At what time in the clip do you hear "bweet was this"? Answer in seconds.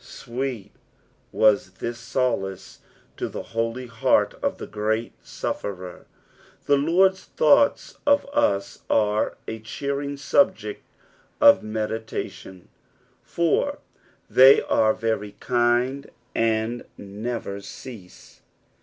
0.25-1.99